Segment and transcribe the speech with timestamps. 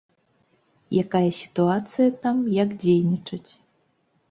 [1.03, 3.49] Якая сітуацыя там, як дзейнічаць.